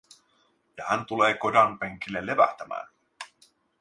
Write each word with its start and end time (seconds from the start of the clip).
Ja 0.77 0.85
hän 0.87 1.05
tulee 1.05 1.33
kodan 1.33 1.79
penkille 1.79 2.25
levähtämään. 2.25 2.87